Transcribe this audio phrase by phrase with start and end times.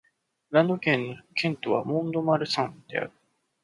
[0.49, 3.11] ランド県の県都はモン＝ド＝マルサンである